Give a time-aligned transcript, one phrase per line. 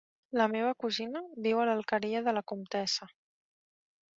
[0.39, 3.11] La meva cosina viu a l'Alqueria de la Comtessa.